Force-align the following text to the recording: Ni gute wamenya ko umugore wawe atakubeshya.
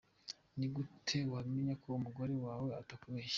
Ni 0.57 0.67
gute 0.75 1.17
wamenya 1.33 1.73
ko 1.81 1.87
umugore 1.99 2.33
wawe 2.45 2.69
atakubeshya. 2.81 3.29